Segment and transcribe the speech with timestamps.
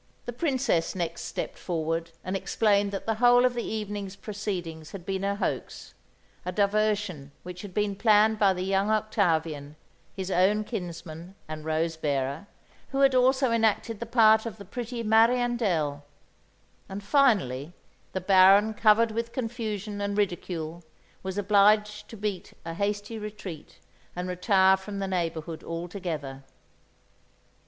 [0.25, 5.05] The Princess next stepped forward and explained that the whole of the evening's proceedings had
[5.05, 5.93] been a hoax
[6.43, 9.75] a diversion which had been planned by the young Octavian,
[10.15, 12.47] his own kinsman and rose bearer,
[12.89, 16.01] who had also enacted the part of the pretty "Mariandel";
[16.89, 17.71] and finally,
[18.13, 20.81] the Baron, covered with confusion and ridicule,
[21.21, 23.77] was obliged to beat a hasty retreat
[24.15, 26.41] and retire from the neighbourhood altogether.